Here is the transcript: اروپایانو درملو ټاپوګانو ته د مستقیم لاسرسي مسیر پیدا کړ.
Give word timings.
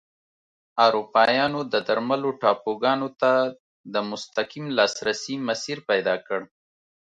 اروپایانو 0.85 1.59
درملو 1.87 2.29
ټاپوګانو 2.41 3.09
ته 3.21 3.31
د 3.93 3.95
مستقیم 4.11 4.65
لاسرسي 4.77 5.35
مسیر 5.47 5.77
پیدا 5.89 6.15
کړ. 6.27 6.41